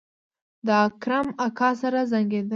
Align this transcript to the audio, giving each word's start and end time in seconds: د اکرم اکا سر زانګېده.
د 0.67 0.67
اکرم 0.85 1.27
اکا 1.45 1.69
سر 1.79 1.93
زانګېده. 2.11 2.49